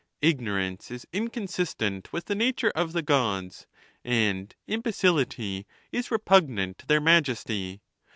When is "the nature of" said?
2.25-2.91